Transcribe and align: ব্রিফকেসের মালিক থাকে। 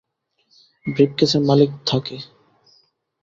ব্রিফকেসের 0.85 1.41
মালিক 1.49 1.71
থাকে। 1.85 2.17